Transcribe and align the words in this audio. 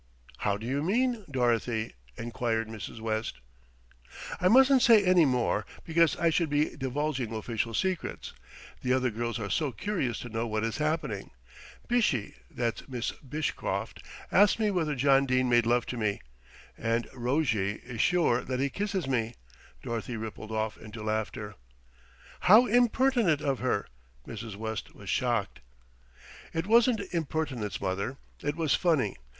"How 0.39 0.57
do 0.57 0.65
you 0.65 0.81
mean, 0.81 1.25
Dorothy?" 1.29 1.93
enquired 2.17 2.67
Mrs. 2.67 2.99
West. 2.99 3.35
"I 4.39 4.47
mustn't 4.47 4.81
say 4.81 5.05
any 5.05 5.25
more, 5.25 5.63
because 5.85 6.15
I 6.17 6.31
should 6.31 6.49
be 6.49 6.75
divulging 6.75 7.31
official 7.31 7.75
secrets. 7.75 8.33
The 8.81 8.93
other 8.93 9.11
girls 9.11 9.37
are 9.37 9.51
so 9.51 9.71
curious 9.71 10.17
to 10.21 10.29
know 10.29 10.47
what 10.47 10.63
is 10.63 10.77
happening. 10.77 11.29
Bishy, 11.87 12.33
that's 12.49 12.89
Miss 12.89 13.11
Bishcroft, 13.21 14.01
asked 14.31 14.57
me 14.59 14.71
whether 14.71 14.95
John 14.95 15.27
Dene 15.27 15.47
made 15.47 15.67
love 15.67 15.85
to 15.85 15.97
me, 15.97 16.23
and 16.75 17.05
Rojjie 17.13 17.83
is 17.83 18.01
sure 18.01 18.41
that 18.41 18.59
he 18.59 18.71
kisses 18.71 19.07
me." 19.07 19.35
Dorothy 19.83 20.17
rippled 20.17 20.51
off 20.51 20.79
into 20.79 21.03
laughter. 21.03 21.53
"How 22.49 22.65
impertinent 22.65 23.41
of 23.41 23.59
her!" 23.59 23.85
Mrs. 24.25 24.55
West 24.55 24.95
was 24.95 25.11
shocked. 25.11 25.59
"It 26.55 26.65
wasn't 26.65 27.01
impertinence, 27.13 27.79
mother, 27.79 28.17
it 28.41 28.55
was 28.55 28.73
funny. 28.73 29.17